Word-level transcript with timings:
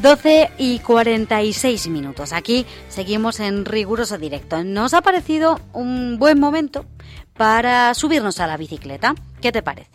12 0.00 0.50
y 0.56 0.78
46 0.78 1.88
minutos. 1.88 2.32
Aquí 2.32 2.64
seguimos 2.88 3.38
en 3.38 3.66
riguroso 3.66 4.16
directo. 4.16 4.64
Nos 4.64 4.94
ha 4.94 5.02
parecido 5.02 5.60
un 5.74 6.18
buen 6.18 6.40
momento 6.40 6.86
para 7.36 7.92
subirnos 7.92 8.40
a 8.40 8.46
la 8.46 8.56
bicicleta. 8.56 9.14
¿Qué 9.42 9.52
te 9.52 9.62
parece? 9.62 9.90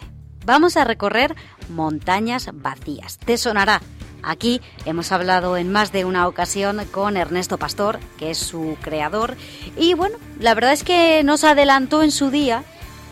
Vamos 0.46 0.78
a 0.78 0.84
recorrer 0.84 1.36
montañas 1.70 2.50
vacías. 2.54 3.18
Te 3.18 3.40
sonará. 3.40 3.82
Aquí 4.22 4.62
hemos 4.86 5.12
hablado 5.12 5.58
en 5.58 5.72
más 5.72 5.92
de 5.92 6.06
una 6.06 6.28
ocasión 6.28 6.86
con 6.92 7.18
Ernesto 7.18 7.58
Pastor, 7.58 8.00
que 8.20 8.30
es 8.30 8.38
su 8.38 8.78
creador, 8.82 9.36
y 9.78 9.94
bueno, 9.94 10.18
la 10.40 10.54
verdad 10.56 10.74
es 10.74 10.84
que 10.84 11.24
nos 11.24 11.44
adelantó 11.44 12.02
en 12.02 12.12
su 12.12 12.32
día 12.32 12.64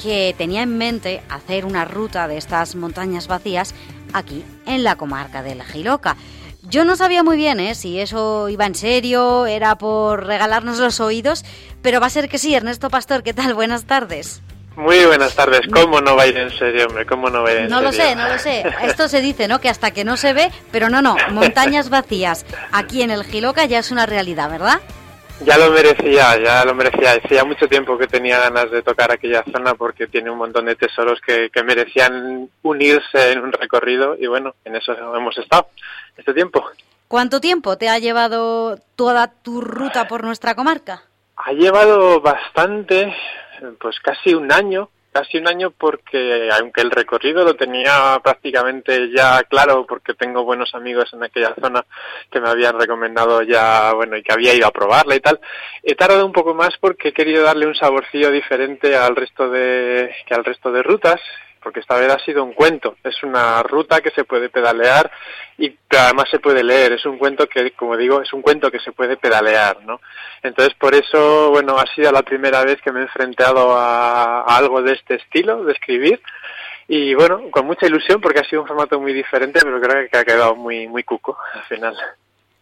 que 0.02 0.33
tenía 0.38 0.63
en 0.63 0.77
mente 0.77 1.21
hacer 1.30 1.66
una 1.66 1.85
ruta 1.85 2.27
de 2.27 2.38
estas 2.38 2.75
montañas 2.75 3.27
vacías 3.27 3.75
aquí 4.11 4.44
en 4.66 4.83
la 4.83 4.95
comarca 4.95 5.44
de 5.44 5.55
La 5.55 5.66
Giloca. 5.66 6.17
Yo 6.73 6.85
no 6.85 6.95
sabía 6.95 7.21
muy 7.21 7.37
bien 7.37 7.59
¿eh? 7.59 7.75
si 7.75 7.99
eso 7.99 8.49
iba 8.49 8.65
en 8.65 8.73
serio, 8.73 9.45
era 9.45 9.77
por 9.77 10.25
regalarnos 10.25 10.79
los 10.79 10.99
oídos, 10.99 11.45
pero 11.83 11.99
va 11.99 12.07
a 12.07 12.09
ser 12.09 12.27
que 12.27 12.39
sí. 12.39 12.55
Ernesto 12.55 12.89
Pastor, 12.89 13.21
¿qué 13.21 13.31
tal? 13.31 13.53
Buenas 13.53 13.85
tardes. 13.85 14.41
Muy 14.75 15.05
buenas 15.05 15.35
tardes. 15.35 15.61
¿Cómo 15.71 16.01
no 16.01 16.15
va 16.15 16.23
a 16.23 16.25
ir 16.25 16.35
en 16.35 16.49
serio, 16.49 16.87
hombre? 16.87 17.05
¿Cómo 17.05 17.29
no 17.29 17.43
va 17.43 17.49
a 17.49 17.51
ir 17.51 17.57
en 17.59 17.69
no 17.69 17.75
serio? 17.75 17.91
No 17.91 17.91
lo 17.91 17.91
sé, 17.91 18.15
no 18.15 18.27
lo 18.27 18.39
sé. 18.39 18.63
Esto 18.87 19.07
se 19.07 19.21
dice, 19.21 19.47
¿no? 19.47 19.61
Que 19.61 19.69
hasta 19.69 19.91
que 19.91 20.03
no 20.03 20.17
se 20.17 20.33
ve, 20.33 20.49
pero 20.71 20.89
no, 20.89 21.03
no. 21.03 21.15
Montañas 21.29 21.91
vacías 21.91 22.43
aquí 22.71 23.03
en 23.03 23.11
el 23.11 23.23
Giloca 23.23 23.65
ya 23.65 23.77
es 23.77 23.91
una 23.91 24.07
realidad, 24.07 24.49
¿verdad? 24.49 24.81
Ya 25.45 25.59
lo 25.59 25.69
merecía, 25.69 26.41
ya 26.43 26.65
lo 26.65 26.73
merecía. 26.73 27.19
Hacía 27.23 27.43
mucho 27.43 27.67
tiempo 27.67 27.99
que 27.99 28.07
tenía 28.07 28.39
ganas 28.39 28.71
de 28.71 28.81
tocar 28.81 29.11
aquella 29.11 29.43
zona 29.51 29.75
porque 29.75 30.07
tiene 30.07 30.31
un 30.31 30.39
montón 30.39 30.65
de 30.65 30.75
tesoros 30.75 31.21
que, 31.21 31.52
que 31.52 31.61
merecían 31.61 32.49
unirse 32.63 33.31
en 33.31 33.43
un 33.43 33.52
recorrido 33.52 34.15
y 34.19 34.25
bueno, 34.25 34.55
en 34.65 34.75
eso 34.75 34.93
hemos 35.15 35.37
estado 35.37 35.67
este 36.17 36.33
tiempo. 36.33 36.64
¿Cuánto 37.08 37.39
tiempo 37.39 37.78
te 37.78 37.89
ha 37.89 38.00
llevado 38.00 38.78
toda 38.95 39.28
tu 39.28 39.61
ruta 39.61 40.08
por 40.08 40.23
nuestra 40.23 40.55
comarca? 40.55 41.03
Ha 41.36 41.52
llevado 41.53 42.22
bastante, 42.22 43.14
pues 43.80 44.00
casi 44.00 44.33
un 44.33 44.52
año, 44.52 44.89
casi 45.14 45.38
un 45.38 45.47
año 45.47 45.72
porque 45.72 46.50
aunque 46.52 46.81
el 46.81 46.92
recorrido 46.92 47.45
lo 47.45 47.55
tenía 47.55 48.20
prácticamente 48.23 49.11
ya 49.16 49.44
claro 49.44 49.86
porque 49.86 50.16
tengo 50.16 50.44
buenos 50.44 50.73
amigos 50.73 51.14
en 51.14 51.23
aquella 51.23 51.53
zona 51.61 51.86
que 52.31 52.42
me 52.42 52.50
habían 52.50 52.80
recomendado 52.80 53.44
ya, 53.44 53.94
bueno, 53.94 54.17
y 54.17 54.23
que 54.23 54.33
había 54.33 54.55
ido 54.55 54.67
a 54.67 54.72
probarla 54.72 55.16
y 55.16 55.20
tal, 55.20 55.39
he 55.83 55.95
tardado 55.95 56.25
un 56.25 56.33
poco 56.33 56.55
más 56.55 56.72
porque 56.80 57.09
he 57.09 57.14
querido 57.14 57.44
darle 57.44 57.67
un 57.67 57.75
saborcillo 57.75 58.31
diferente 58.31 58.95
al 58.95 59.16
resto 59.16 59.50
de 59.50 60.11
que 60.25 60.33
al 60.33 60.44
resto 60.44 60.72
de 60.72 60.81
rutas 60.81 61.22
porque 61.64 61.80
esta 61.80 61.97
vez 61.97 62.11
ha 62.11 62.19
sido 62.19 62.44
un 62.44 62.53
cuento. 62.53 62.97
Es 63.03 63.23
una 63.23 63.64
ruta 63.64 64.02
que 64.02 64.11
se 64.11 64.25
puede 64.25 64.50
pedalear 64.50 65.09
y 65.58 65.72
que 65.72 65.97
además 65.97 66.25
se 66.30 66.39
puede 66.39 66.64
leer. 66.64 66.94
Es 66.94 67.05
un 67.05 67.17
cuento 67.17 67.47
que, 67.47 67.72
como 67.72 67.95
digo, 67.95 68.22
es 68.22 68.33
un 68.33 68.42
cuento 68.42 68.70
que 68.70 68.80
se 68.80 68.92
puede 68.92 69.17
pedalear, 69.17 69.83
¿no? 69.86 70.02
Entonces, 70.42 70.73
por 70.75 70.94
eso, 70.94 71.50
bueno, 71.52 71.78
ha 71.78 71.86
sido 71.95 72.11
la 72.11 72.22
primera 72.22 72.64
vez 72.64 72.81
que 72.81 72.92
me 72.92 73.00
he 73.00 73.03
enfrentado 73.03 73.75
a, 73.78 74.42
algo 74.42 74.81
de 74.81 74.94
este 74.94 75.16
estilo, 75.16 75.64
de 75.64 75.73
escribir. 75.73 76.22
Y 76.88 77.14
bueno, 77.16 77.50
con 77.50 77.66
mucha 77.66 77.88
ilusión 77.88 78.20
porque 78.20 78.42
ha 78.42 78.50
sido 78.50 78.61
un 78.61 78.67
formato 78.67 79.00
muy 79.00 79.14
diferente, 79.14 79.61
pero 79.64 79.80
creo 79.80 80.09
que 80.09 80.17
ha 80.17 80.25
quedado 80.25 80.55
muy, 80.55 80.88
muy 80.88 81.03
cuco 81.03 81.38
al 81.53 81.64
final. 81.64 81.95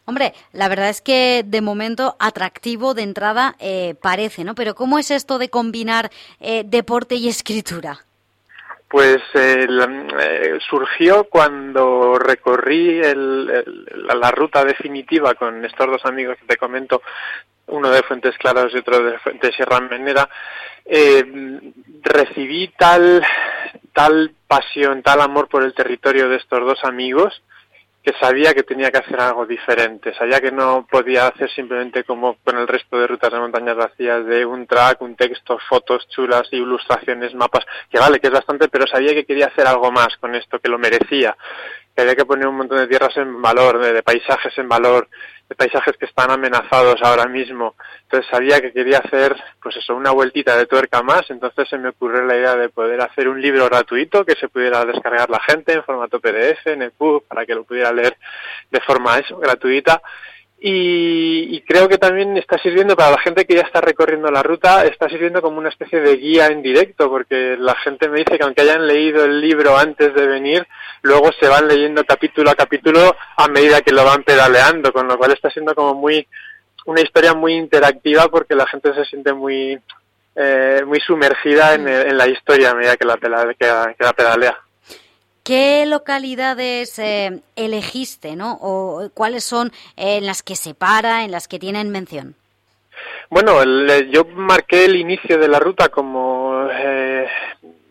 Hombre, 0.06 0.34
la 0.52 0.68
verdad 0.68 0.90
es 0.90 1.02
que 1.02 1.44
de 1.46 1.62
momento 1.62 2.16
atractivo 2.20 2.94
de 2.94 3.04
entrada 3.04 3.56
eh, 3.60 3.96
parece, 4.02 4.44
¿no? 4.44 4.56
Pero 4.56 4.76
¿cómo 4.76 5.00
es 5.00 5.12
esto 5.12 5.38
de 5.38 5.50
combinar 5.50 6.12
eh, 6.40 6.64
deporte 6.66 7.16
y 7.16 7.30
escritura? 7.30 8.06
Pues 8.92 9.20
eh, 9.36 9.68
surgió 10.70 11.24
cuando 11.24 12.20
recorrí 12.20 13.00
el, 13.00 13.50
el, 13.50 14.20
la 14.20 14.32
ruta 14.32 14.66
definitiva 14.66 15.34
con 15.36 15.64
estos 15.64 15.88
dos 15.88 16.06
amigos 16.06 16.38
que 16.38 16.46
te 16.46 16.58
comento, 16.58 17.02
uno 17.68 17.90
de 17.90 18.04
Fuentes 18.04 18.38
Claras 18.38 18.68
y 18.74 18.80
otro 18.80 19.02
de, 19.02 19.18
de 19.42 19.52
Sierra 19.54 19.80
Menera. 19.80 20.28
Eh, 20.84 21.24
recibí 22.02 22.68
tal, 22.78 23.26
tal 23.94 24.34
pasión, 24.46 25.02
tal 25.04 25.22
amor 25.22 25.48
por 25.48 25.64
el 25.64 25.74
territorio 25.74 26.28
de 26.28 26.36
estos 26.36 26.60
dos 26.60 26.84
amigos 26.84 27.42
que 28.04 28.14
sabía 28.20 28.54
que 28.54 28.64
tenía 28.64 28.90
que 28.90 28.98
hacer 28.98 29.20
algo 29.20 29.46
diferente, 29.46 30.14
sabía 30.16 30.42
que 30.42 30.52
no 30.52 30.88
podía 30.90 31.28
hacer 31.28 31.52
simplemente 31.52 32.04
como 32.04 32.36
con 32.44 32.58
el 32.58 32.68
resto 32.68 32.98
de 32.98 33.06
rutas 33.06 33.32
de 33.32 33.40
montañas 33.40 33.76
vacías 33.76 34.26
de 34.26 34.44
un 34.44 34.66
track, 34.66 35.02
un 35.02 35.16
texto, 35.16 35.60
fotos 35.70 36.08
chulas, 36.10 36.48
ilustraciones, 36.52 37.36
mapas, 37.36 37.64
que 37.92 38.00
vale, 38.00 38.20
que 38.20 38.28
es 38.28 38.34
bastante, 38.34 38.70
pero 38.70 38.88
sabía 38.88 39.14
que 39.14 39.26
quería 39.26 39.48
hacer 39.48 39.68
algo 39.68 39.92
más 39.92 40.18
con 40.20 40.34
esto, 40.34 40.60
que 40.60 40.70
lo 40.70 40.80
merecía, 40.80 41.38
que 41.96 42.02
había 42.02 42.16
que 42.16 42.26
poner 42.26 42.48
un 42.48 42.58
montón 42.58 42.80
de 42.80 42.88
tierras 42.88 43.16
en 43.18 43.40
valor, 43.40 43.78
de, 43.80 43.94
de 43.94 44.02
paisajes 44.02 44.58
en 44.58 44.68
valor, 44.68 45.08
de 45.52 45.56
paisajes 45.56 45.98
que 45.98 46.06
están 46.06 46.32
amenazados 46.32 46.96
ahora 47.02 47.26
mismo. 47.26 47.76
Entonces 48.04 48.26
sabía 48.32 48.62
que 48.62 48.72
quería 48.72 49.00
hacer, 49.00 49.36
pues 49.62 49.76
eso, 49.76 49.94
una 49.94 50.12
vueltita 50.12 50.56
de 50.56 50.66
tuerca 50.66 51.04
más. 51.04 51.30
Entonces 51.30 51.68
se 51.68 51.78
me 51.78 51.90
ocurrió 51.90 52.22
la 52.24 52.38
idea 52.38 52.56
de 52.56 52.70
poder 52.70 53.02
hacer 53.02 53.28
un 53.28 53.42
libro 53.42 53.66
gratuito 53.66 54.24
que 54.24 54.36
se 54.36 54.48
pudiera 54.48 54.86
descargar 54.86 55.30
la 55.30 55.42
gente 55.42 55.74
en 55.74 55.84
formato 55.84 56.22
PDF, 56.22 56.68
en 56.68 56.84
EPUB, 56.84 57.28
para 57.28 57.46
que 57.46 57.54
lo 57.54 57.66
pudiera 57.66 57.92
leer 57.92 58.16
de 58.70 58.80
forma 58.80 59.18
eso, 59.18 59.38
gratuita. 59.40 60.02
Y, 60.64 61.56
y, 61.56 61.62
creo 61.62 61.90
que 61.90 61.98
también 61.98 62.38
está 62.38 62.60
sirviendo 62.60 62.96
para 62.96 63.10
la 63.10 63.22
gente 63.22 63.46
que 63.46 63.56
ya 63.56 63.62
está 63.62 63.82
recorriendo 63.82 64.30
la 64.30 64.44
ruta, 64.44 64.86
está 64.86 65.10
sirviendo 65.10 65.42
como 65.42 65.58
una 65.58 65.70
especie 65.70 66.02
de 66.02 66.16
guía 66.18 66.48
en 66.48 66.62
directo, 66.62 67.10
porque 67.10 67.58
la 67.58 67.74
gente 67.78 68.08
me 68.08 68.20
dice 68.20 68.38
que 68.38 68.44
aunque 68.44 68.62
hayan 68.62 68.86
leído 68.86 69.26
el 69.26 69.42
libro 69.42 69.76
antes 69.76 70.14
de 70.14 70.28
venir, 70.28 70.68
luego 71.02 71.32
se 71.40 71.48
van 71.48 71.68
leyendo 71.68 72.04
capítulo 72.04 72.52
a 72.52 72.56
capítulo 72.56 73.16
a 73.38 73.48
medida 73.48 73.82
que 73.82 73.92
lo 73.92 74.06
van 74.06 74.24
pedaleando, 74.24 74.94
con 74.94 75.08
lo 75.08 75.18
cual 75.18 75.32
está 75.32 75.50
siendo 75.50 75.74
como 75.74 75.96
muy 75.96 76.28
una 76.86 77.02
historia 77.02 77.34
muy 77.34 77.54
interactiva 77.54 78.28
porque 78.28 78.54
la 78.54 78.68
gente 78.68 78.94
se 78.94 79.06
siente 79.06 79.34
muy 79.34 79.80
eh, 80.36 80.84
muy 80.86 81.00
sumergida 81.00 81.74
en, 81.74 81.88
en, 81.88 82.18
la 82.18 82.28
historia 82.28 82.72
a 82.72 82.76
medida 82.76 82.96
que 82.98 83.06
la, 83.06 83.18
que 83.18 83.30
la, 83.30 83.54
que 83.54 84.04
la 84.04 84.14
pedalea. 84.14 84.58
¿Qué 85.44 85.86
localidades 85.88 87.00
eh, 87.00 87.42
elegiste, 87.56 88.36
no? 88.36 88.60
¿O 88.62 89.10
cuáles 89.14 89.44
son 89.44 89.72
eh, 89.98 90.18
en 90.18 90.26
las 90.26 90.44
que 90.44 90.56
se 90.56 90.74
para, 90.74 91.24
en 91.24 91.32
las 91.32 91.48
que 91.48 91.58
tienen 91.58 91.90
mención? 91.90 92.36
Bueno, 93.30 93.64
yo 94.12 94.26
marqué 94.26 94.86
el 94.86 94.98
inicio 94.98 95.38
de 95.38 95.48
la 95.48 95.60
ruta 95.60 95.90
como 95.90 96.68
eh, 96.72 97.28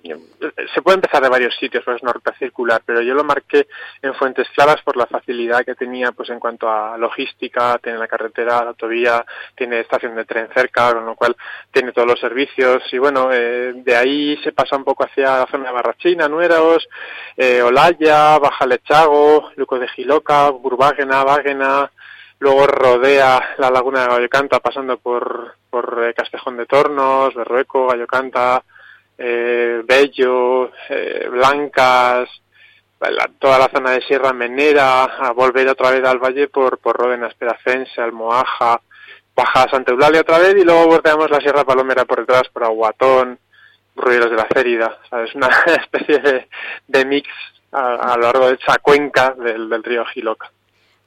se 0.02 0.82
puede 0.82 0.96
empezar 0.96 1.22
de 1.22 1.28
varios 1.28 1.54
sitios, 1.56 1.84
pues 1.84 2.02
es 2.02 2.12
ruta 2.12 2.34
circular, 2.38 2.82
pero 2.84 3.02
yo 3.02 3.14
lo 3.14 3.24
marqué 3.24 3.66
en 4.02 4.14
Fuentes 4.14 4.48
Claras 4.54 4.82
por 4.82 4.96
la 4.96 5.06
facilidad 5.06 5.64
que 5.64 5.74
tenía 5.74 6.12
pues 6.12 6.30
en 6.30 6.40
cuanto 6.40 6.68
a 6.68 6.96
logística, 6.96 7.78
tiene 7.82 7.98
la 7.98 8.08
carretera, 8.08 8.62
la 8.62 8.70
autovía, 8.70 9.24
tiene 9.54 9.80
estación 9.80 10.14
de 10.14 10.24
tren 10.24 10.48
cerca, 10.54 10.92
con 10.94 11.06
lo 11.06 11.14
cual 11.14 11.36
tiene 11.70 11.92
todos 11.92 12.08
los 12.08 12.20
servicios. 12.20 12.82
Y 12.92 12.98
bueno, 12.98 13.30
eh, 13.32 13.72
de 13.74 13.96
ahí 13.96 14.36
se 14.42 14.52
pasa 14.52 14.76
un 14.76 14.84
poco 14.84 15.04
hacia 15.04 15.40
la 15.40 15.46
zona 15.50 15.68
de 15.68 15.74
Barrachina, 15.74 16.28
Nueros, 16.28 16.88
eh, 17.36 17.62
Olaya, 17.62 18.38
Baja 18.38 18.66
Lechago, 18.66 19.50
Luco 19.56 19.78
de 19.78 19.88
Giloca, 19.88 20.50
Burbágena, 20.50 21.24
Váguena, 21.24 21.90
luego 22.38 22.66
rodea 22.66 23.54
la 23.58 23.70
laguna 23.70 24.02
de 24.02 24.08
Gallocanta 24.08 24.60
pasando 24.60 24.96
por, 24.98 25.54
por 25.68 26.04
eh, 26.04 26.14
Castejón 26.14 26.56
de 26.56 26.66
Tornos, 26.66 27.34
Berrueco, 27.34 27.88
Gallocanta, 27.88 28.62
eh, 29.22 29.82
Bello, 29.84 30.72
eh, 30.88 31.28
Blancas, 31.30 32.28
la, 33.00 33.30
toda 33.38 33.58
la 33.58 33.68
zona 33.68 33.90
de 33.90 34.00
Sierra 34.00 34.32
Menera, 34.32 35.04
a 35.04 35.32
volver 35.32 35.68
otra 35.68 35.90
vez 35.90 36.02
al 36.04 36.18
valle 36.18 36.48
por, 36.48 36.78
por 36.78 36.96
Ródenas, 36.96 37.34
Peracense, 37.34 38.00
Almohaja, 38.00 38.80
baja 39.36 39.62
a 39.64 39.70
Santa 39.70 39.92
Eulalia 39.92 40.22
otra 40.22 40.38
vez 40.38 40.54
y 40.56 40.64
luego 40.64 40.86
volteamos 40.86 41.30
la 41.30 41.40
Sierra 41.40 41.64
Palomera 41.64 42.06
por 42.06 42.20
detrás, 42.20 42.48
por 42.50 42.64
Aguatón, 42.64 43.38
Ruidos 43.94 44.30
de 44.30 44.36
la 44.36 44.48
Cérida, 44.52 44.98
es 45.24 45.34
una 45.34 45.48
especie 45.66 46.18
de, 46.18 46.48
de 46.88 47.04
mix 47.04 47.28
a, 47.72 47.96
a, 47.96 48.16
lo 48.16 48.22
largo 48.22 48.48
de 48.48 48.54
esa 48.54 48.78
cuenca 48.78 49.34
del, 49.38 49.68
del 49.68 49.84
río 49.84 50.04
Giloca. 50.06 50.50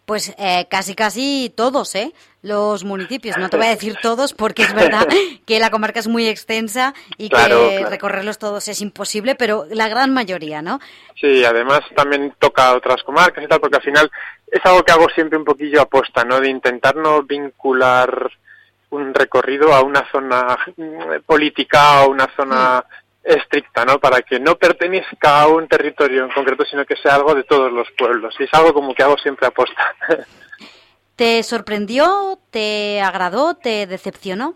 Pues 0.05 0.35
eh, 0.37 0.67
casi 0.69 0.95
casi 0.95 1.53
todos, 1.55 1.95
¿eh? 1.95 2.13
Los 2.41 2.83
municipios. 2.83 3.37
No 3.37 3.49
te 3.49 3.57
voy 3.57 3.67
a 3.67 3.69
decir 3.69 3.95
todos 4.01 4.33
porque 4.33 4.63
es 4.63 4.73
verdad 4.73 5.07
que 5.45 5.59
la 5.59 5.69
comarca 5.69 5.99
es 5.99 6.07
muy 6.07 6.27
extensa 6.27 6.93
y 7.17 7.29
claro, 7.29 7.69
que 7.69 7.75
claro. 7.77 7.89
recorrerlos 7.89 8.37
todos 8.37 8.67
es 8.67 8.81
imposible, 8.81 9.35
pero 9.35 9.65
la 9.69 9.87
gran 9.87 10.13
mayoría, 10.13 10.61
¿no? 10.61 10.79
Sí, 11.19 11.45
además 11.45 11.81
también 11.95 12.33
toca 12.39 12.75
otras 12.75 13.01
comarcas 13.03 13.43
y 13.43 13.47
tal, 13.47 13.61
porque 13.61 13.77
al 13.77 13.83
final 13.83 14.11
es 14.47 14.61
algo 14.65 14.83
que 14.83 14.91
hago 14.91 15.07
siempre 15.15 15.37
un 15.37 15.45
poquillo 15.45 15.81
aposta, 15.81 16.23
¿no? 16.25 16.39
De 16.39 16.49
intentar 16.49 16.95
no 16.95 17.23
vincular 17.23 18.29
un 18.89 19.13
recorrido 19.13 19.73
a 19.73 19.81
una 19.81 20.09
zona 20.11 20.57
política 21.25 22.03
o 22.03 22.11
una 22.11 22.27
zona 22.35 22.85
estricta, 23.23 23.85
¿no? 23.85 23.99
Para 23.99 24.21
que 24.21 24.39
no 24.39 24.55
pertenezca 24.55 25.41
a 25.41 25.47
un 25.47 25.67
territorio 25.67 26.25
en 26.25 26.31
concreto, 26.31 26.65
sino 26.65 26.85
que 26.85 26.95
sea 26.97 27.15
algo 27.15 27.33
de 27.33 27.43
todos 27.43 27.71
los 27.71 27.89
pueblos. 27.97 28.35
Y 28.39 28.43
es 28.43 28.53
algo 28.53 28.73
como 28.73 28.93
que 28.93 29.03
hago 29.03 29.17
siempre 29.17 29.47
aposta. 29.47 29.95
¿Te 31.15 31.43
sorprendió? 31.43 32.39
¿Te 32.49 33.01
agradó? 33.01 33.55
¿Te 33.55 33.87
decepcionó? 33.87 34.55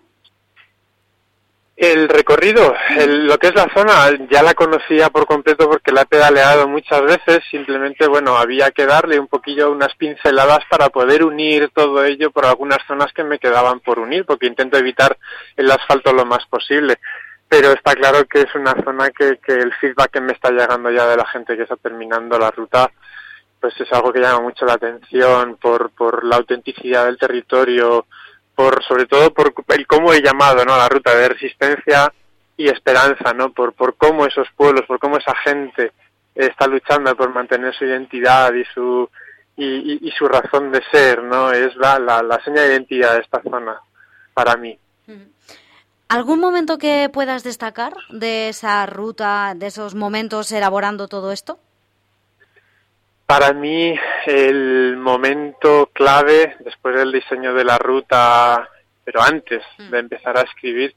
El 1.76 2.10
recorrido, 2.10 2.76
lo 3.06 3.38
que 3.38 3.50
es 3.50 3.56
la 3.56 3.72
zona, 3.72 4.10
ya 4.32 4.42
la 4.42 4.56
conocía 4.56 5.12
por 5.12 5.28
completo 5.28 5.70
porque 5.70 5.92
la 5.92 6.02
he 6.02 6.06
pedaleado 6.08 6.68
muchas 6.68 7.04
veces, 7.04 7.44
simplemente, 7.52 8.08
bueno, 8.08 8.36
había 8.36 8.72
que 8.72 8.88
darle 8.88 9.20
un 9.20 9.28
poquillo 9.28 9.72
unas 9.72 9.94
pinceladas 9.94 10.62
para 10.72 10.90
poder 10.90 11.24
unir 11.24 11.70
todo 11.76 12.04
ello 12.04 12.32
por 12.32 12.48
algunas 12.48 12.80
zonas 12.88 13.14
que 13.14 13.24
me 13.24 13.38
quedaban 13.38 13.80
por 13.80 14.00
unir, 14.00 14.26
porque 14.26 14.48
intento 14.48 14.76
evitar 14.76 15.20
el 15.56 15.70
asfalto 15.70 16.12
lo 16.14 16.26
más 16.26 16.48
posible. 16.48 16.98
Pero 17.50 17.72
está 17.72 17.94
claro 17.96 18.26
que 18.26 18.42
es 18.42 18.56
una 18.56 18.76
zona 18.84 19.10
que, 19.10 19.38
que 19.38 19.54
el 19.54 19.74
feedback 19.76 20.12
que 20.12 20.22
me 20.22 20.34
está 20.34 20.52
llegando 20.52 20.92
ya 20.92 21.08
de 21.08 21.18
la 21.18 21.26
gente 21.28 21.56
que 21.56 21.64
está 21.64 21.78
terminando 21.78 22.38
la 22.38 22.52
ruta, 22.52 22.92
pues 23.60 23.74
es 23.80 23.92
algo 23.94 24.12
que 24.12 24.20
llama 24.20 24.42
mucho 24.42 24.66
la 24.66 24.74
atención 24.74 25.58
por, 25.58 25.92
por 25.92 26.24
la 26.24 26.36
autenticidad 26.36 27.06
del 27.06 27.18
territorio, 27.18 28.06
por 28.54 28.84
sobre 28.84 29.06
todo 29.06 29.34
por 29.34 29.54
el 29.70 29.88
cómo 29.88 30.14
he 30.14 30.22
llamado 30.22 30.66
¿no? 30.66 30.74
a 30.74 30.78
la 30.78 30.90
ruta 30.90 31.16
de 31.16 31.30
resistencia 31.30 32.12
y 32.58 32.68
esperanza, 32.68 33.34
¿no? 33.34 33.52
Por, 33.52 33.74
por 33.74 33.96
cómo 33.96 34.26
esos 34.26 34.48
pueblos, 34.56 34.86
por 34.88 35.00
cómo 35.00 35.18
esa 35.18 35.36
gente 35.36 35.92
está 36.34 36.68
luchando 36.68 37.16
por 37.16 37.34
mantener 37.34 37.74
su 37.76 37.86
identidad 37.86 38.54
y 38.54 38.66
su 38.74 39.10
y, 39.58 40.12
su 40.18 40.28
razón 40.28 40.72
de 40.72 40.84
ser, 40.92 41.24
¿no? 41.24 41.52
Es 41.52 41.76
la, 41.76 41.98
la, 41.98 42.22
la 42.22 42.40
seña 42.44 42.62
de 42.62 42.74
identidad 42.74 43.16
de 43.16 43.22
esta 43.22 43.42
zona 43.42 43.80
para 44.34 44.56
mí. 44.56 44.78
¿Algún 46.10 46.40
momento 46.40 46.78
que 46.78 47.10
puedas 47.12 47.44
destacar 47.44 47.94
de 48.10 48.50
esa 48.50 48.86
ruta, 48.86 49.54
de 49.56 49.68
esos 49.68 49.94
momentos 49.94 50.52
elaborando 50.54 51.10
todo 51.10 51.34
esto? 51.34 51.60
Para 53.26 53.52
mí 53.52 53.94
el 54.26 54.96
momento 54.96 55.90
clave 55.92 56.56
después 56.62 56.96
del 56.96 57.12
diseño 57.12 57.54
de 57.54 57.66
la 57.66 57.78
ruta, 57.78 58.70
pero 59.04 59.22
antes 59.22 59.62
mm. 59.78 59.90
de 59.90 60.00
empezar 60.00 60.38
a 60.38 60.44
escribir, 60.44 60.96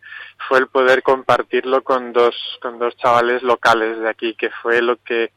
fue 0.48 0.58
el 0.58 0.68
poder 0.68 1.02
compartirlo 1.02 1.82
con 1.82 2.12
dos 2.12 2.36
con 2.62 2.78
dos 2.78 2.96
chavales 2.98 3.42
locales 3.42 3.98
de 3.98 4.08
aquí, 4.08 4.34
que 4.34 4.50
fue 4.62 4.80
lo 4.80 4.96
que 5.02 5.32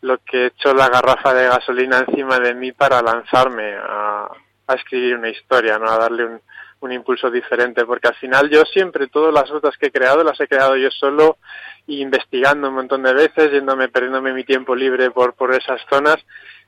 lo 0.00 0.18
que 0.18 0.46
echó 0.46 0.74
la 0.74 0.88
garrafa 0.88 1.32
de 1.32 1.46
gasolina 1.46 1.98
encima 1.98 2.40
de 2.40 2.54
mí 2.54 2.72
para 2.72 3.00
lanzarme 3.00 3.76
a, 3.76 4.26
a 4.66 4.74
escribir 4.74 5.14
una 5.14 5.28
historia, 5.28 5.78
no 5.78 5.88
a 5.88 5.96
darle 5.96 6.24
un, 6.24 6.40
un 6.86 6.92
impulso 6.92 7.30
diferente, 7.30 7.84
porque 7.84 8.08
al 8.08 8.14
final 8.16 8.50
yo 8.50 8.64
siempre, 8.64 9.06
todas 9.06 9.32
las 9.32 9.48
rutas 9.48 9.76
que 9.76 9.86
he 9.86 9.92
creado, 9.92 10.24
las 10.24 10.40
he 10.40 10.48
creado 10.48 10.76
yo 10.76 10.90
solo, 10.90 11.38
investigando 11.86 12.68
un 12.68 12.74
montón 12.74 13.02
de 13.02 13.14
veces, 13.14 13.50
yéndome, 13.52 13.88
perdiéndome 13.88 14.32
mi 14.32 14.44
tiempo 14.44 14.74
libre 14.74 15.10
por, 15.10 15.34
por 15.34 15.54
esas 15.54 15.80
zonas, 15.88 16.16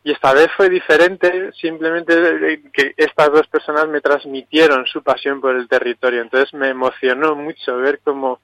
y 0.02 0.12
esta 0.12 0.32
vez 0.34 0.49
fue 0.56 0.69
diferente, 0.69 1.50
simplemente 1.52 2.62
que 2.72 2.94
estas 2.96 3.32
dos 3.32 3.46
personas 3.49 3.88
me 3.88 4.00
transmitieron 4.00 4.87
su 4.87 5.02
pasión 5.02 5.40
por 5.40 5.56
el 5.56 5.66
territorio, 5.66 6.20
entonces 6.20 6.52
me 6.55 6.69
emocionó 6.69 7.34
mucho 7.34 7.76
ver 7.78 8.00
como, 8.05 8.40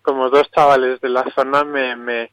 como 0.00 0.30
dos 0.30 0.50
chavales 0.50 1.00
de 1.00 1.08
la 1.10 1.24
zona 1.34 1.64
me, 1.64 1.96
me, 1.96 2.30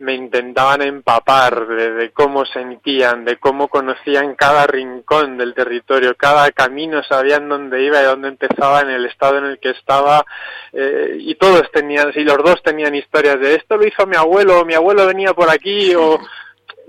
me 0.00 0.14
intentaban 0.14 0.82
empapar 0.82 1.66
de, 1.66 2.10
cómo 2.12 2.44
sentían, 2.46 3.24
de 3.24 3.36
cómo 3.36 3.68
conocían 3.68 4.36
cada 4.36 4.66
rincón 4.66 5.36
del 5.38 5.54
territorio, 5.54 6.14
cada 6.16 6.50
camino, 6.52 7.02
sabían 7.02 7.48
dónde 7.48 7.82
iba 7.82 8.00
y 8.00 8.04
dónde 8.04 8.28
empezaba, 8.28 8.80
en 8.80 8.90
el 8.90 9.06
estado 9.06 9.38
en 9.38 9.46
el 9.46 9.58
que 9.58 9.70
estaba, 9.70 10.24
eh, 10.72 11.16
y 11.18 11.34
todos 11.34 11.70
tenían, 11.72 12.12
si 12.12 12.20
los 12.20 12.38
dos 12.38 12.62
tenían 12.62 12.94
historias 12.94 13.40
de 13.40 13.56
esto 13.56 13.76
lo 13.76 13.86
hizo 13.86 14.06
mi 14.06 14.16
abuelo, 14.16 14.64
mi 14.64 14.74
abuelo 14.74 15.06
venía 15.06 15.34
por 15.34 15.50
aquí, 15.50 15.94
o, 15.96 16.20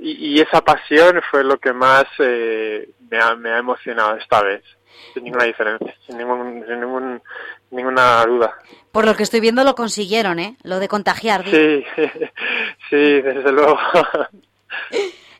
y, 0.01 0.39
esa 0.39 0.61
pasión 0.61 1.21
fue 1.29 1.43
lo 1.43 1.57
que 1.57 1.73
más 1.73 2.05
eh, 2.19 2.89
me, 3.09 3.19
ha, 3.19 3.35
me 3.35 3.51
ha 3.51 3.57
emocionado 3.57 4.15
esta 4.17 4.41
vez 4.41 4.63
sin 5.13 5.23
ninguna 5.23 5.45
diferencia, 5.45 5.95
sin, 6.05 6.17
ningún, 6.17 6.63
sin 6.67 6.79
ningún, 6.79 7.21
ninguna 7.71 8.25
duda. 8.25 8.53
Por 8.91 9.05
lo 9.05 9.15
que 9.15 9.23
estoy 9.23 9.39
viendo 9.39 9.63
lo 9.63 9.75
consiguieron, 9.75 10.39
¿eh? 10.39 10.57
Lo 10.63 10.79
de 10.79 10.87
contagiar. 10.87 11.45
Sí, 11.45 11.83
sí, 12.89 13.21
desde 13.21 13.51
luego. 13.51 13.77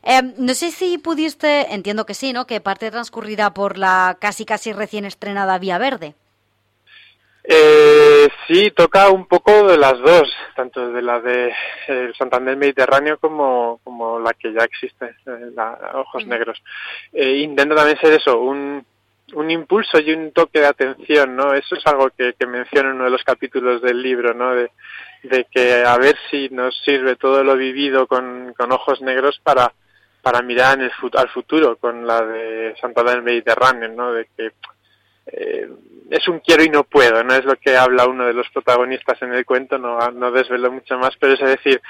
Em, 0.02 0.32
no 0.38 0.54
sé 0.54 0.70
si 0.70 0.96
pudiste, 0.96 1.74
entiendo 1.74 2.06
que 2.06 2.14
sí, 2.14 2.32
¿no? 2.32 2.46
Que 2.46 2.62
parte 2.62 2.90
transcurrida 2.90 3.52
por 3.52 3.76
la 3.76 4.16
casi 4.18 4.46
casi 4.46 4.72
recién 4.72 5.04
estrenada 5.04 5.58
Vía 5.58 5.76
Verde. 5.76 6.14
Eh, 7.44 8.09
sí, 8.46 8.70
toca 8.70 9.10
un 9.10 9.26
poco 9.26 9.66
de 9.66 9.76
las 9.76 9.98
dos, 9.98 10.32
tanto 10.54 10.92
de 10.92 11.02
la 11.02 11.20
de 11.20 11.52
el 11.88 12.14
Santander 12.14 12.56
Mediterráneo 12.56 13.18
como, 13.18 13.80
como 13.84 14.18
la 14.18 14.32
que 14.34 14.52
ya 14.52 14.64
existe, 14.64 15.06
eh, 15.26 15.50
la 15.54 15.92
Ojos 15.94 16.26
Negros. 16.26 16.62
Eh, 17.12 17.38
intento 17.38 17.74
también 17.74 17.98
ser 17.98 18.14
eso, 18.14 18.40
un, 18.40 18.84
un 19.34 19.50
impulso 19.50 19.98
y 20.00 20.12
un 20.12 20.32
toque 20.32 20.60
de 20.60 20.66
atención, 20.66 21.36
¿no? 21.36 21.52
Eso 21.54 21.74
es 21.76 21.86
algo 21.86 22.10
que, 22.10 22.34
que 22.38 22.46
menciona 22.46 22.90
en 22.90 22.96
uno 22.96 23.04
de 23.04 23.10
los 23.10 23.24
capítulos 23.24 23.82
del 23.82 24.02
libro, 24.02 24.34
¿no? 24.34 24.54
De, 24.54 24.70
de 25.22 25.46
que 25.50 25.84
a 25.84 25.96
ver 25.98 26.16
si 26.30 26.48
nos 26.50 26.76
sirve 26.84 27.16
todo 27.16 27.44
lo 27.44 27.56
vivido 27.56 28.06
con, 28.06 28.54
con 28.56 28.72
ojos 28.72 29.00
negros 29.02 29.40
para, 29.42 29.72
para 30.22 30.42
mirar 30.42 30.78
en 30.78 30.84
el, 30.84 30.92
al 31.14 31.28
futuro 31.28 31.76
con 31.76 32.06
la 32.06 32.22
de 32.22 32.74
Santa 32.80 33.02
del 33.02 33.22
Mediterráneo, 33.22 33.88
¿no? 33.88 34.12
De 34.12 34.28
que 34.36 34.52
eh, 35.32 35.68
es 36.10 36.26
un 36.28 36.40
quiero 36.40 36.64
y 36.64 36.68
no 36.68 36.84
puedo, 36.84 37.22
no 37.22 37.34
es 37.34 37.44
lo 37.44 37.56
que 37.56 37.76
habla 37.76 38.06
uno 38.06 38.26
de 38.26 38.34
los 38.34 38.48
protagonistas 38.50 39.20
en 39.22 39.32
el 39.32 39.46
cuento, 39.46 39.78
no, 39.78 39.98
no 40.10 40.32
desvelo 40.32 40.72
mucho 40.72 40.98
más, 40.98 41.10
pero 41.18 41.34
es 41.34 41.40
decir, 41.40 41.80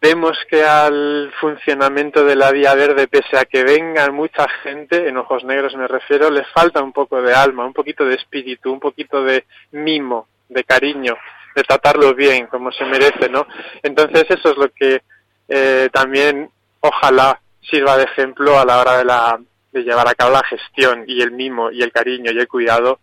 vemos 0.00 0.36
que 0.50 0.62
al 0.62 1.32
funcionamiento 1.40 2.24
de 2.24 2.36
la 2.36 2.52
vía 2.52 2.74
verde, 2.74 3.08
pese 3.08 3.38
a 3.38 3.46
que 3.46 3.64
venga 3.64 4.10
mucha 4.10 4.46
gente, 4.62 5.08
en 5.08 5.16
ojos 5.16 5.44
negros 5.44 5.74
me 5.74 5.88
refiero, 5.88 6.30
le 6.30 6.44
falta 6.44 6.82
un 6.82 6.92
poco 6.92 7.22
de 7.22 7.34
alma, 7.34 7.64
un 7.64 7.72
poquito 7.72 8.04
de 8.04 8.16
espíritu, 8.16 8.72
un 8.72 8.80
poquito 8.80 9.22
de 9.24 9.44
mimo, 9.72 10.28
de 10.48 10.62
cariño, 10.64 11.16
de 11.54 11.62
tratarlo 11.62 12.14
bien, 12.14 12.46
como 12.48 12.70
se 12.72 12.84
merece, 12.84 13.28
¿no? 13.30 13.46
Entonces 13.82 14.26
eso 14.28 14.50
es 14.50 14.56
lo 14.58 14.68
que 14.68 15.02
eh, 15.48 15.88
también 15.90 16.50
ojalá 16.80 17.40
sirva 17.62 17.96
de 17.96 18.04
ejemplo 18.04 18.58
a 18.58 18.64
la 18.64 18.80
hora 18.80 18.98
de, 18.98 19.04
la, 19.04 19.40
de 19.76 19.84
llevar 19.84 20.08
a 20.08 20.14
cabo 20.14 20.32
la 20.32 20.44
gestión 20.44 21.04
y 21.06 21.22
el 21.22 21.30
mimo 21.30 21.70
y 21.70 21.82
el 21.82 21.92
cariño 21.92 22.32
y 22.32 22.38
el 22.38 22.48
cuidado 22.48 23.00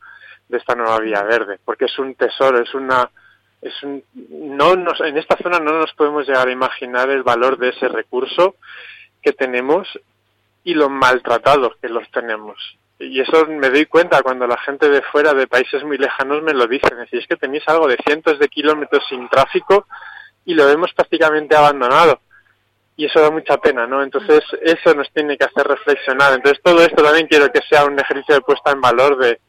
de 0.49 0.57
esta 0.57 0.75
nueva 0.75 0.99
vía 0.99 1.23
verde, 1.23 1.59
porque 1.63 1.85
es 1.85 1.99
un 1.99 2.15
tesoro, 2.15 2.61
es 2.61 2.73
una 2.73 3.09
es 3.61 3.73
no 4.29 4.75
nos, 4.75 4.99
en 5.01 5.17
esta 5.17 5.37
zona 5.37 5.59
no 5.59 5.79
nos 5.79 5.93
podemos 5.93 6.27
llegar 6.27 6.47
a 6.47 6.51
imaginar 6.51 7.09
el 7.09 7.23
valor 7.23 7.57
de 7.57 7.69
ese 7.69 7.87
recurso 7.87 8.55
que 9.21 9.31
tenemos 9.31 9.87
y 10.65 10.73
lo 10.73 10.89
maltratados 10.89 11.77
que 11.81 11.87
los 11.87 12.09
tenemos. 12.11 12.57
Y 12.99 13.19
eso 13.21 13.45
me 13.47 13.69
doy 13.69 13.85
cuenta 13.85 14.21
cuando 14.21 14.47
la 14.47 14.57
gente 14.57 14.89
de 14.89 15.01
fuera, 15.01 15.33
de 15.33 15.47
países 15.47 15.83
muy 15.83 15.97
lejanos, 15.97 16.41
me 16.41 16.53
lo 16.53 16.67
dice. 16.67 16.87
Es 16.91 16.97
decir, 16.97 17.19
es 17.19 17.27
que 17.27 17.35
tenéis 17.35 17.63
algo 17.67 17.87
de 17.87 17.97
cientos 18.05 18.39
de 18.39 18.47
kilómetros 18.47 19.03
sin 19.09 19.27
tráfico 19.29 19.87
y 20.45 20.53
lo 20.53 20.65
vemos 20.65 20.93
prácticamente 20.93 21.55
abandonado. 21.55 22.19
Y 22.95 23.05
eso 23.05 23.21
da 23.21 23.31
mucha 23.31 23.57
pena, 23.57 23.87
¿no? 23.87 24.03
Entonces, 24.03 24.41
eso 24.61 24.93
nos 24.93 25.11
tiene 25.11 25.37
que 25.37 25.45
hacer 25.45 25.65
reflexionar. 25.65 26.33
Entonces, 26.33 26.61
todo 26.63 26.81
esto 26.81 27.03
también 27.03 27.27
quiero 27.27 27.51
que 27.51 27.61
sea 27.67 27.85
un 27.85 27.99
ejercicio 27.99 28.35
de 28.35 28.41
puesta 28.41 28.71
en 28.71 28.81
valor 28.81 29.17
de, 29.17 29.39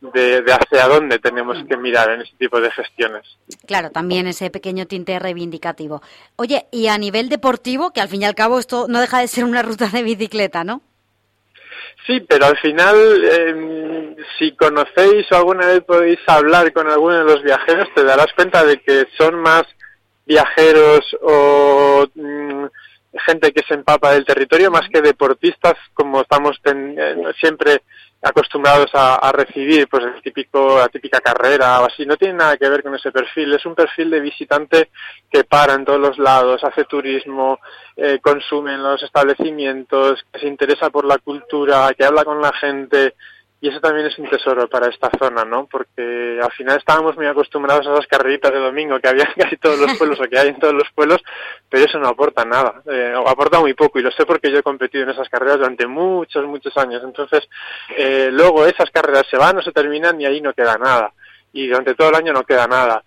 de, 0.00 0.52
hacia 0.52 0.88
dónde 0.88 1.18
tenemos 1.18 1.58
que 1.68 1.76
mirar 1.76 2.10
en 2.10 2.22
ese 2.22 2.34
tipo 2.38 2.60
de 2.60 2.70
gestiones. 2.70 3.22
Claro, 3.66 3.90
también 3.90 4.26
ese 4.26 4.50
pequeño 4.50 4.86
tinte 4.86 5.18
reivindicativo. 5.18 6.02
Oye, 6.36 6.66
y 6.72 6.88
a 6.88 6.98
nivel 6.98 7.28
deportivo, 7.28 7.92
que 7.92 8.00
al 8.00 8.08
fin 8.08 8.22
y 8.22 8.24
al 8.24 8.34
cabo 8.34 8.58
esto 8.58 8.86
no 8.88 9.00
deja 9.00 9.20
de 9.20 9.28
ser 9.28 9.44
una 9.44 9.62
ruta 9.62 9.88
de 9.88 10.02
bicicleta, 10.02 10.64
¿no? 10.64 10.82
Sí, 12.06 12.20
pero 12.20 12.46
al 12.46 12.56
final, 12.58 12.96
em, 13.24 14.16
si 14.38 14.52
conocéis 14.56 15.30
o 15.30 15.36
alguna 15.36 15.66
vez 15.66 15.84
podéis 15.84 16.18
hablar 16.26 16.72
con 16.72 16.88
alguno 16.88 17.18
de 17.18 17.24
los 17.24 17.42
viajeros, 17.42 17.88
te 17.94 18.04
darás 18.04 18.32
cuenta 18.34 18.64
de 18.64 18.80
que 18.80 19.06
son 19.18 19.36
más 19.36 19.64
viajeros 20.30 21.00
o 21.22 22.06
mm, 22.14 22.64
gente 23.26 23.52
que 23.52 23.64
se 23.66 23.74
empapa 23.74 24.12
del 24.12 24.24
territorio 24.24 24.70
más 24.70 24.88
que 24.88 25.02
deportistas, 25.02 25.74
como 25.92 26.20
estamos 26.20 26.56
eh, 26.64 27.16
siempre 27.40 27.82
acostumbrados 28.22 28.90
a, 28.92 29.32
recibir 29.32 29.88
pues 29.88 30.04
el 30.04 30.22
típico 30.22 30.78
la 30.78 30.88
típica 30.88 31.20
carrera 31.20 31.80
o 31.80 31.86
así. 31.86 32.06
No 32.06 32.16
tiene 32.16 32.34
nada 32.34 32.56
que 32.56 32.68
ver 32.68 32.82
con 32.82 32.94
ese 32.94 33.10
perfil. 33.10 33.54
Es 33.54 33.66
un 33.66 33.74
perfil 33.74 34.10
de 34.10 34.20
visitante 34.20 34.90
que 35.30 35.42
para 35.42 35.74
en 35.74 35.84
todos 35.84 35.98
los 35.98 36.18
lados 36.18 36.62
hace 36.62 36.84
turismo 36.84 37.58
eh, 37.96 38.20
consume 38.22 38.74
en 38.74 38.82
los 38.82 39.02
establecimientos 39.02 40.22
que 40.30 40.40
se 40.40 40.46
interesa 40.46 40.90
por 40.90 41.06
la 41.06 41.18
cultura 41.18 41.92
que 41.96 42.04
habla 42.04 42.24
con 42.24 42.40
la 42.40 42.52
gente 42.52 43.14
y 43.62 43.68
eso 43.68 43.80
también 43.80 44.06
es 44.06 44.18
un 44.18 44.28
tesoro 44.30 44.68
para 44.68 44.88
esta 44.88 45.10
zona, 45.18 45.44
¿no? 45.44 45.66
Porque 45.66 46.40
al 46.42 46.50
final 46.52 46.78
estábamos 46.78 47.14
muy 47.16 47.26
acostumbrados 47.26 47.86
a 47.86 47.92
esas 47.92 48.06
carreritas 48.06 48.50
de 48.50 48.58
domingo 48.58 48.98
que 48.98 49.08
había 49.08 49.24
en 49.24 49.42
casi 49.42 49.58
todos 49.58 49.78
los 49.78 49.98
pueblos 49.98 50.18
o 50.18 50.24
que 50.24 50.38
hay 50.38 50.48
en 50.48 50.58
todos 50.58 50.72
los 50.72 50.90
pueblos, 50.94 51.22
pero 51.68 51.84
eso 51.84 51.98
no 51.98 52.08
aporta 52.08 52.44
nada, 52.46 52.82
eh, 52.90 53.12
aporta 53.26 53.60
muy 53.60 53.74
poco 53.74 53.98
y 53.98 54.02
lo 54.02 54.10
sé 54.12 54.24
porque 54.24 54.50
yo 54.50 54.58
he 54.58 54.62
competido 54.62 55.04
en 55.04 55.10
esas 55.10 55.28
carreras 55.28 55.58
durante 55.58 55.86
muchos, 55.86 56.46
muchos 56.46 56.74
años. 56.78 57.02
Entonces, 57.04 57.46
eh, 57.96 58.30
luego 58.32 58.64
esas 58.64 58.90
carreras 58.90 59.26
se 59.30 59.36
van 59.36 59.58
o 59.58 59.62
se 59.62 59.72
terminan 59.72 60.18
y 60.18 60.24
ahí 60.24 60.40
no 60.40 60.54
queda 60.54 60.78
nada. 60.78 61.12
Y 61.52 61.66
durante 61.66 61.94
todo 61.94 62.08
el 62.08 62.14
año 62.14 62.32
no 62.32 62.44
queda 62.44 62.66
nada. 62.66 63.04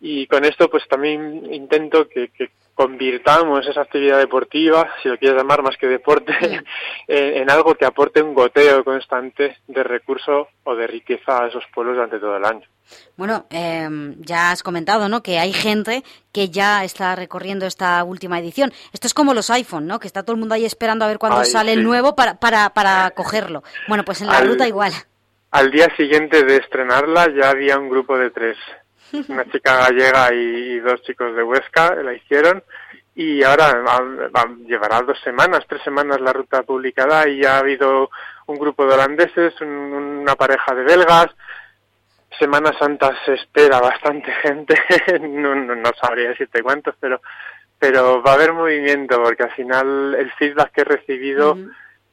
Y 0.00 0.28
con 0.28 0.44
esto 0.44 0.70
pues 0.70 0.86
también 0.86 1.52
intento 1.52 2.08
que, 2.08 2.28
que 2.28 2.50
convirtamos 2.76 3.66
esa 3.66 3.80
actividad 3.80 4.18
deportiva, 4.18 4.92
si 5.02 5.08
lo 5.08 5.16
quieres 5.16 5.38
llamar 5.38 5.62
más 5.62 5.78
que 5.78 5.88
deporte, 5.88 6.32
en, 7.08 7.50
algo 7.50 7.74
que 7.74 7.86
aporte 7.86 8.20
un 8.22 8.34
goteo 8.34 8.84
constante 8.84 9.56
de 9.66 9.82
recurso 9.82 10.48
o 10.62 10.76
de 10.76 10.86
riqueza 10.86 11.42
a 11.42 11.48
esos 11.48 11.64
pueblos 11.74 11.96
durante 11.96 12.18
todo 12.18 12.36
el 12.36 12.44
año. 12.44 12.68
Bueno, 13.16 13.46
em, 13.48 14.14
ya 14.20 14.50
has 14.50 14.62
comentado, 14.62 15.08
¿no? 15.08 15.22
Que 15.22 15.38
hay 15.38 15.54
gente 15.54 16.04
que 16.32 16.50
ya 16.50 16.84
está 16.84 17.16
recorriendo 17.16 17.66
esta 17.66 18.04
última 18.04 18.38
edición. 18.38 18.72
Esto 18.92 19.06
es 19.06 19.14
como 19.14 19.32
los 19.32 19.48
iPhone, 19.48 19.86
¿no? 19.86 19.98
Que 19.98 20.06
está 20.06 20.22
todo 20.22 20.34
el 20.34 20.38
mundo 20.38 20.54
ahí 20.54 20.66
esperando 20.66 21.06
a 21.06 21.08
ver 21.08 21.18
cuándo 21.18 21.42
sale 21.44 21.72
el 21.72 21.82
nuevo 21.82 22.14
para, 22.14 22.38
para, 22.38 22.70
para 22.74 23.10
cogerlo. 23.12 23.64
Bueno, 23.88 24.04
pues 24.04 24.20
en 24.20 24.28
la 24.28 24.42
ruta 24.42 24.68
igual. 24.68 24.92
Al 25.50 25.70
día 25.70 25.88
siguiente 25.96 26.44
de 26.44 26.56
estrenarla 26.56 27.28
ya 27.34 27.48
había 27.48 27.78
un 27.78 27.88
grupo 27.88 28.18
de 28.18 28.30
tres. 28.30 28.58
Una 29.28 29.44
chica 29.50 29.76
gallega 29.88 30.34
y 30.34 30.78
dos 30.80 31.02
chicos 31.02 31.34
de 31.34 31.42
Huesca 31.42 31.94
la 31.96 32.12
hicieron 32.12 32.62
y 33.14 33.42
ahora 33.42 33.82
llevará 34.66 35.00
dos 35.00 35.18
semanas, 35.24 35.64
tres 35.66 35.82
semanas 35.82 36.20
la 36.20 36.34
ruta 36.34 36.62
publicada 36.64 37.26
y 37.26 37.40
ya 37.40 37.56
ha 37.56 37.60
habido 37.60 38.10
un 38.46 38.58
grupo 38.58 38.86
de 38.86 38.92
holandeses, 38.92 39.58
una 39.62 40.34
pareja 40.36 40.74
de 40.74 40.84
belgas. 40.84 41.28
Semana 42.38 42.74
Santa 42.78 43.16
se 43.24 43.34
espera 43.34 43.80
bastante 43.80 44.30
gente, 44.42 44.76
no, 45.20 45.54
no, 45.54 45.90
sabría 45.98 46.28
decirte 46.28 46.62
cuántos, 46.62 46.94
pero 47.00 47.20
pero 47.78 48.22
va 48.22 48.32
a 48.32 48.34
haber 48.34 48.52
movimiento 48.52 49.22
porque 49.22 49.44
al 49.44 49.52
final 49.52 50.14
el 50.14 50.30
feedback 50.32 50.72
que 50.72 50.80
he 50.82 50.84
recibido 50.84 51.56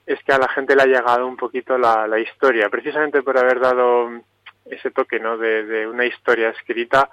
es 0.05 0.21
que 0.23 0.33
a 0.33 0.37
la 0.37 0.49
gente 0.49 0.75
le 0.75 0.83
ha 0.83 0.85
llegado 0.85 1.25
un 1.25 1.37
poquito 1.37 1.77
la, 1.77 2.07
la 2.07 2.19
historia, 2.19 2.69
precisamente 2.69 3.23
por 3.23 3.37
haber 3.37 3.59
dado 3.59 4.09
ese 4.65 4.91
toque 4.91 5.19
¿no? 5.19 5.37
de, 5.37 5.87
una 5.87 6.05
historia 6.05 6.49
escrita 6.49 7.09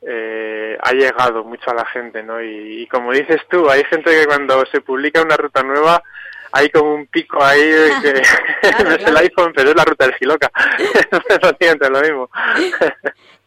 eh, 0.00 0.78
ha 0.80 0.92
llegado 0.92 1.44
mucho 1.44 1.70
a 1.70 1.74
la 1.74 1.84
gente, 1.86 2.22
¿no? 2.22 2.40
Y, 2.40 2.86
como 2.86 3.12
dices 3.12 3.40
tú, 3.50 3.68
hay 3.68 3.82
gente 3.84 4.10
que 4.10 4.26
cuando 4.26 4.64
se 4.66 4.80
publica 4.80 5.22
una 5.22 5.36
ruta 5.36 5.62
nueva 5.64 6.02
hay 6.52 6.70
como 6.70 6.94
un 6.94 7.06
pico 7.06 7.42
ahí 7.42 7.60
que 8.02 8.84
no 8.84 8.90
es 8.96 9.04
el 9.04 9.16
iPhone, 9.16 9.52
pero 9.54 9.70
es 9.70 9.76
la 9.76 9.84
ruta 9.84 10.06
del 10.06 10.14
Giloca. 10.14 10.50
es 11.60 11.90
lo 11.90 12.00
mismo. 12.00 12.30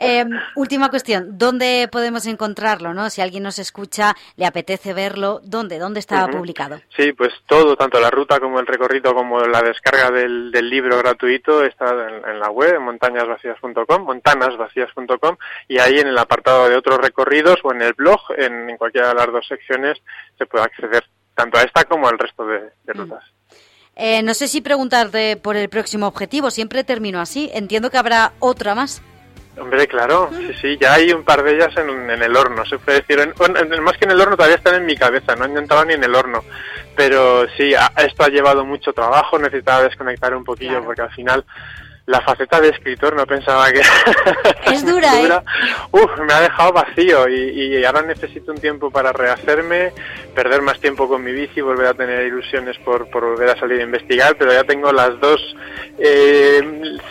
Eh, 0.03 0.25
última 0.55 0.89
cuestión, 0.89 1.37
¿dónde 1.37 1.87
podemos 1.91 2.25
encontrarlo? 2.25 2.93
¿no? 2.93 3.09
Si 3.11 3.21
alguien 3.21 3.43
nos 3.43 3.59
escucha, 3.59 4.15
le 4.35 4.47
apetece 4.47 4.93
verlo, 4.93 5.41
¿dónde? 5.43 5.77
¿Dónde 5.77 5.99
está 5.99 6.27
publicado? 6.27 6.81
Sí, 6.97 7.13
pues 7.13 7.31
todo, 7.45 7.75
tanto 7.75 7.99
la 7.99 8.09
ruta 8.09 8.39
como 8.39 8.59
el 8.59 8.65
recorrido 8.65 9.13
como 9.13 9.41
la 9.41 9.61
descarga 9.61 10.09
del, 10.09 10.51
libro 10.51 10.97
gratuito 10.97 11.63
está 11.63 11.91
en, 12.27 12.39
la 12.39 12.49
web, 12.49 12.75
en 12.75 12.83
montañasvacías.com, 12.83 14.03
montanasvacías.com, 14.03 15.37
y 15.67 15.79
ahí 15.79 15.99
en 15.99 16.07
el 16.07 16.17
apartado 16.17 16.69
de 16.69 16.75
otros 16.75 16.97
recorridos 16.99 17.59
o 17.63 17.71
en 17.71 17.81
el 17.81 17.93
blog, 17.93 18.21
en, 18.37 18.77
cualquiera 18.77 19.09
de 19.09 19.15
las 19.15 19.27
dos 19.27 19.47
secciones, 19.47 19.99
se 20.37 20.45
puede 20.45 20.63
acceder 20.63 21.03
tanto 21.41 21.57
a 21.57 21.63
esta 21.63 21.83
como 21.85 22.07
al 22.07 22.19
resto 22.19 22.45
de, 22.45 22.59
mm. 22.59 22.97
rutas. 22.97 23.23
Eh, 23.95 24.21
no 24.23 24.33
sé 24.33 24.47
si 24.47 24.61
preguntarte 24.61 25.37
por 25.37 25.55
el 25.55 25.69
próximo 25.69 26.07
objetivo, 26.07 26.49
siempre 26.51 26.83
termino 26.83 27.19
así. 27.19 27.49
Entiendo 27.53 27.89
que 27.89 27.97
habrá 27.97 28.33
otra 28.39 28.75
más. 28.75 29.01
Hombre, 29.59 29.85
claro, 29.85 30.29
sí, 30.31 30.53
sí, 30.61 30.77
ya 30.79 30.93
hay 30.93 31.11
un 31.11 31.25
par 31.25 31.43
de 31.43 31.53
ellas 31.53 31.75
en, 31.75 32.09
el 32.09 32.35
horno, 32.37 32.65
se 32.65 32.79
puede 32.79 33.01
decir. 33.01 33.19
En, 33.19 33.83
más 33.83 33.97
que 33.97 34.05
en 34.05 34.11
el 34.11 34.21
horno, 34.21 34.37
todavía 34.37 34.55
están 34.55 34.75
en 34.75 34.85
mi 34.85 34.95
cabeza, 34.95 35.35
no 35.35 35.43
han 35.43 35.57
entrado 35.57 35.83
ni 35.83 35.93
en 35.93 36.03
el 36.03 36.15
horno. 36.15 36.43
Pero 36.95 37.45
sí, 37.57 37.73
esto 37.97 38.23
ha 38.23 38.29
llevado 38.29 38.63
mucho 38.63 38.93
trabajo, 38.93 39.37
necesitaba 39.37 39.83
desconectar 39.83 40.33
un 40.35 40.45
poquillo 40.45 40.83
porque 40.83 41.01
al 41.01 41.11
final 41.11 41.43
la 42.11 42.21
faceta 42.21 42.59
de 42.59 42.69
escritor 42.69 43.15
no 43.15 43.25
pensaba 43.25 43.71
que 43.71 43.81
es 44.71 44.85
dura, 44.85 45.21
¿eh? 45.21 45.29
Uf, 45.91 46.19
me 46.27 46.33
ha 46.33 46.41
dejado 46.41 46.73
vacío 46.73 47.27
y, 47.29 47.83
ahora 47.85 48.01
necesito 48.01 48.51
un 48.51 48.59
tiempo 48.59 48.91
para 48.91 49.13
rehacerme, 49.13 49.93
perder 50.35 50.61
más 50.61 50.79
tiempo 50.79 51.07
con 51.07 51.23
mi 51.23 51.31
bici, 51.31 51.61
volver 51.61 51.87
a 51.87 51.93
tener 51.93 52.27
ilusiones 52.27 52.77
por, 52.79 53.09
por 53.09 53.23
volver 53.23 53.49
a 53.49 53.59
salir 53.59 53.79
a 53.79 53.83
investigar, 53.83 54.35
pero 54.37 54.51
ya 54.51 54.63
tengo 54.63 54.91
las 54.91 55.19
dos 55.19 55.39
eh, 55.97 56.61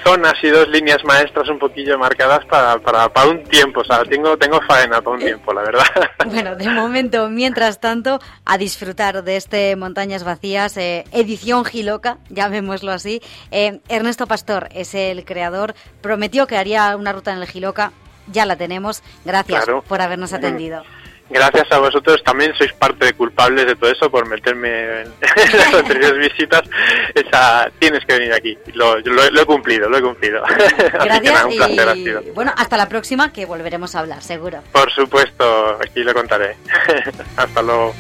zonas 0.04 0.34
y 0.42 0.48
dos 0.48 0.68
líneas 0.68 1.02
maestras 1.04 1.48
un 1.48 1.58
poquillo 1.58 1.98
marcadas 1.98 2.44
para, 2.46 2.78
para, 2.78 3.08
para 3.08 3.30
un 3.30 3.42
tiempo, 3.44 3.80
o 3.80 3.84
sea, 3.84 4.02
tengo, 4.04 4.36
tengo 4.36 4.60
faena 4.68 5.00
para 5.00 5.16
un 5.16 5.22
tiempo, 5.22 5.52
la 5.52 5.62
verdad. 5.62 5.84
Bueno, 6.30 6.54
de 6.54 6.68
momento, 6.68 7.28
mientras 7.28 7.80
tanto, 7.80 8.20
a 8.44 8.58
disfrutar 8.58 9.24
de 9.24 9.36
este 9.36 9.74
Montañas 9.74 10.22
Vacías, 10.22 10.76
eh, 10.76 11.04
edición 11.12 11.64
Giloca, 11.64 12.18
llamémoslo 12.28 12.92
así. 12.92 13.20
Eh, 13.50 13.80
Ernesto 13.88 14.26
Pastor, 14.26 14.68
es 14.72 14.89
el 14.94 15.24
creador, 15.24 15.74
prometió 16.00 16.46
que 16.46 16.56
haría 16.56 16.96
una 16.96 17.12
ruta 17.12 17.32
en 17.32 17.38
el 17.38 17.46
Giloca, 17.46 17.92
ya 18.26 18.46
la 18.46 18.56
tenemos. 18.56 19.02
Gracias 19.24 19.66
por 19.88 20.00
habernos 20.00 20.32
atendido. 20.32 20.82
Gracias 21.30 21.70
a 21.70 21.78
vosotros 21.78 22.20
también 22.24 22.52
sois 22.58 22.72
parte 22.72 23.06
de 23.06 23.12
culpables 23.12 23.64
de 23.64 23.76
todo 23.76 23.88
eso 23.90 24.10
por 24.10 24.26
meterme 24.26 25.02
en, 25.02 25.14
las 25.56 25.74
anteriores 25.74 26.18
visitas. 26.18 26.62
Esa, 27.14 27.70
tienes 27.78 28.04
que 28.04 28.18
venir 28.18 28.32
aquí. 28.32 28.58
Lo, 28.74 28.98
he 28.98 29.46
cumplido, 29.46 29.88
lo 29.88 29.98
he 29.98 30.02
cumplido. 30.02 30.42
Gracias 31.04 31.46
y 31.94 32.10
bueno, 32.34 32.52
hasta 32.56 32.76
la 32.76 32.88
próxima 32.88 33.32
que 33.32 33.46
volveremos 33.46 33.94
a 33.94 34.00
hablar, 34.00 34.22
seguro. 34.22 34.60
Por 34.72 34.90
supuesto, 34.90 35.78
aquí 35.80 36.02
lo 36.02 36.12
contaré. 36.14 36.56
hasta 37.36 37.62
luego. 37.62 37.94